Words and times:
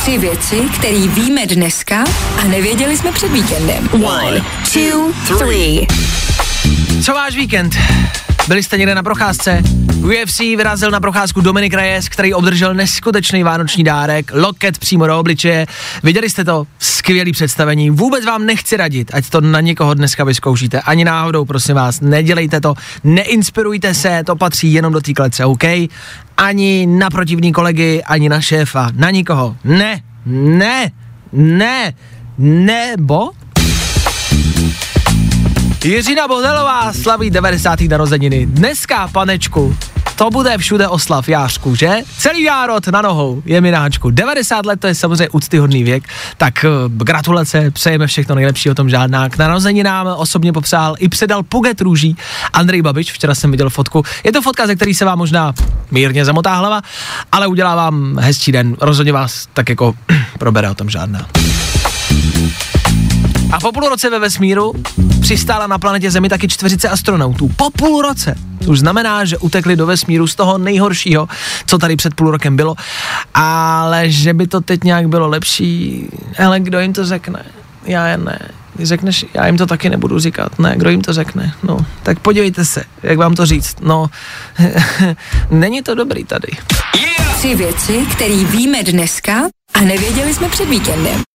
Tři 0.00 0.18
věci, 0.18 0.60
které 0.78 0.98
víme 1.08 1.46
dneska 1.46 2.04
a 2.38 2.44
nevěděli 2.44 2.96
jsme 2.96 3.12
před 3.12 3.32
víkendem. 3.32 3.88
One, 3.92 4.44
two, 4.72 5.12
three. 5.38 5.86
Co 7.04 7.12
váš 7.12 7.36
víkend? 7.36 7.76
Byli 8.50 8.62
jste 8.62 8.78
někde 8.78 8.94
na 8.94 9.02
procházce? 9.02 9.62
UFC 9.96 10.38
vyrazil 10.38 10.90
na 10.90 11.00
procházku 11.00 11.40
Dominik 11.40 11.74
Reyes, 11.74 12.08
který 12.08 12.34
obdržel 12.34 12.74
neskutečný 12.74 13.42
vánoční 13.42 13.84
dárek, 13.84 14.30
loket 14.34 14.78
přímo 14.78 15.06
do 15.06 15.18
obličeje. 15.18 15.66
Viděli 16.02 16.30
jste 16.30 16.44
to? 16.44 16.66
Skvělý 16.78 17.32
představení. 17.32 17.90
Vůbec 17.90 18.24
vám 18.24 18.46
nechci 18.46 18.76
radit, 18.76 19.10
ať 19.14 19.30
to 19.30 19.40
na 19.40 19.60
někoho 19.60 19.94
dneska 19.94 20.24
vyzkoušíte. 20.24 20.80
Ani 20.80 21.04
náhodou, 21.04 21.44
prosím 21.44 21.74
vás, 21.74 22.00
nedělejte 22.00 22.60
to, 22.60 22.74
neinspirujte 23.04 23.94
se, 23.94 24.22
to 24.26 24.36
patří 24.36 24.72
jenom 24.72 24.92
do 24.92 25.00
té 25.00 25.12
klece, 25.12 25.44
OK? 25.44 25.64
Ani 26.36 26.86
na 26.86 27.10
protivní 27.10 27.52
kolegy, 27.52 28.02
ani 28.02 28.28
na 28.28 28.40
šéfa, 28.40 28.90
na 28.94 29.10
nikoho. 29.10 29.56
Ne, 29.64 30.02
ne, 30.26 30.90
ne, 31.32 31.92
nebo 32.38 33.30
Jiřina 35.84 36.28
Bodelová 36.28 36.92
slaví 36.92 37.30
90. 37.30 37.80
narozeniny. 37.80 38.46
Dneska, 38.46 39.08
panečku, 39.08 39.76
to 40.16 40.30
bude 40.30 40.58
všude 40.58 40.88
oslav 40.88 41.28
Jářku, 41.28 41.74
že? 41.74 41.96
Celý 42.18 42.42
járod 42.42 42.88
na 42.88 43.02
nohou 43.02 43.42
je 43.44 43.60
mináčku. 43.60 44.10
90 44.10 44.66
let 44.66 44.80
to 44.80 44.86
je 44.86 44.94
samozřejmě 44.94 45.28
úctyhodný 45.28 45.84
věk, 45.84 46.04
tak 46.36 46.64
uh, 46.64 46.92
gratulace, 46.92 47.70
přejeme 47.70 48.06
všechno 48.06 48.34
nejlepší 48.34 48.70
o 48.70 48.74
tom 48.74 48.90
žádná. 48.90 49.28
K 49.28 49.38
narozeninám 49.38 50.06
osobně 50.16 50.52
popřál 50.52 50.94
i 50.98 51.08
předal 51.08 51.42
puget 51.42 51.80
růží 51.80 52.16
Andrej 52.52 52.82
Babič, 52.82 53.12
včera 53.12 53.34
jsem 53.34 53.50
viděl 53.50 53.70
fotku. 53.70 54.02
Je 54.24 54.32
to 54.32 54.42
fotka, 54.42 54.66
ze 54.66 54.76
který 54.76 54.94
se 54.94 55.04
vám 55.04 55.18
možná 55.18 55.52
mírně 55.90 56.24
zamotá 56.24 56.54
hlava, 56.54 56.82
ale 57.32 57.46
udělá 57.46 57.74
vám 57.74 58.18
hezčí 58.18 58.52
den. 58.52 58.76
Rozhodně 58.80 59.12
vás 59.12 59.48
tak 59.54 59.68
jako 59.68 59.94
probere 60.38 60.70
o 60.70 60.74
tom 60.74 60.90
žádná. 60.90 61.26
A 63.52 63.60
po 63.60 63.72
půl 63.72 63.88
roce 63.88 64.10
ve 64.10 64.18
vesmíru 64.18 64.72
přistála 65.20 65.66
na 65.66 65.78
planetě 65.78 66.10
Zemi 66.10 66.28
taky 66.28 66.48
čtveřice 66.48 66.88
astronautů. 66.88 67.50
Po 67.56 67.70
půl 67.70 68.02
roce. 68.02 68.34
To 68.64 68.70
už 68.70 68.78
znamená, 68.78 69.24
že 69.24 69.38
utekli 69.38 69.76
do 69.76 69.86
vesmíru 69.86 70.26
z 70.26 70.34
toho 70.34 70.58
nejhoršího, 70.58 71.28
co 71.66 71.78
tady 71.78 71.96
před 71.96 72.14
půl 72.14 72.30
rokem 72.30 72.56
bylo. 72.56 72.74
Ale 73.34 74.10
že 74.10 74.34
by 74.34 74.46
to 74.46 74.60
teď 74.60 74.84
nějak 74.84 75.08
bylo 75.08 75.28
lepší, 75.28 76.06
ale 76.44 76.60
kdo 76.60 76.80
jim 76.80 76.92
to 76.92 77.04
řekne? 77.06 77.44
Já 77.84 78.06
jen 78.06 78.24
ne. 78.24 78.38
Ty 78.76 78.86
řekneš, 78.86 79.26
já 79.34 79.46
jim 79.46 79.58
to 79.58 79.66
taky 79.66 79.90
nebudu 79.90 80.18
říkat. 80.18 80.58
Ne, 80.58 80.74
kdo 80.76 80.90
jim 80.90 81.02
to 81.02 81.12
řekne? 81.12 81.54
No, 81.62 81.78
tak 82.02 82.18
podívejte 82.18 82.64
se, 82.64 82.84
jak 83.02 83.18
vám 83.18 83.34
to 83.34 83.46
říct. 83.46 83.76
No, 83.80 84.06
není 85.50 85.82
to 85.82 85.94
dobrý 85.94 86.24
tady. 86.24 86.48
Tři 87.36 87.54
věci, 87.54 88.06
které 88.12 88.44
víme 88.44 88.82
dneska 88.82 89.32
a 89.74 89.80
nevěděli 89.80 90.34
jsme 90.34 90.48
před 90.48 90.68
víkendem. 90.68 91.30